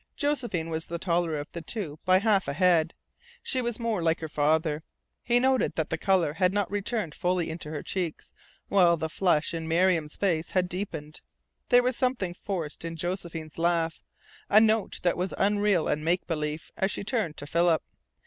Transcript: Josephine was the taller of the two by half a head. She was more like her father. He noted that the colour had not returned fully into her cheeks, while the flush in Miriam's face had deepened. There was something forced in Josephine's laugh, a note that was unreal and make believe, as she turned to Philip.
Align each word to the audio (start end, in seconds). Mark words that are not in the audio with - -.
Josephine 0.15 0.71
was 0.71 0.87
the 0.87 0.97
taller 0.97 1.35
of 1.37 1.51
the 1.51 1.61
two 1.61 1.99
by 2.05 2.17
half 2.17 2.47
a 2.47 2.53
head. 2.53 2.95
She 3.43 3.61
was 3.61 3.77
more 3.79 4.01
like 4.01 4.19
her 4.21 4.27
father. 4.27 4.81
He 5.21 5.39
noted 5.39 5.75
that 5.75 5.91
the 5.91 5.97
colour 5.99 6.33
had 6.33 6.51
not 6.53 6.71
returned 6.71 7.13
fully 7.13 7.51
into 7.51 7.69
her 7.69 7.83
cheeks, 7.83 8.33
while 8.67 8.97
the 8.97 9.09
flush 9.09 9.53
in 9.53 9.67
Miriam's 9.67 10.15
face 10.15 10.49
had 10.49 10.67
deepened. 10.67 11.21
There 11.69 11.83
was 11.83 11.95
something 11.95 12.33
forced 12.33 12.83
in 12.83 12.95
Josephine's 12.95 13.59
laugh, 13.59 14.01
a 14.49 14.59
note 14.59 15.01
that 15.03 15.17
was 15.17 15.35
unreal 15.37 15.87
and 15.87 16.03
make 16.03 16.25
believe, 16.25 16.71
as 16.75 16.89
she 16.89 17.03
turned 17.03 17.37
to 17.37 17.45
Philip. 17.45 17.83